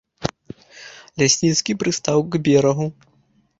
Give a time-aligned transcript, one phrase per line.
[1.23, 2.85] Лясніцкі прыстаў к берагу.